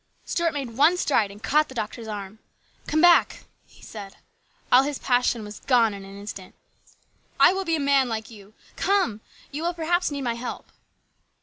[0.25, 2.39] Stuart made one stride and caught the doctor's arm."
[2.87, 4.15] Come back!" he said.
[4.71, 6.55] All his passion was gone in an instant."
[7.39, 8.55] I will be a man like you.
[8.75, 9.21] Come!
[9.51, 10.71] You will perhaps need my help."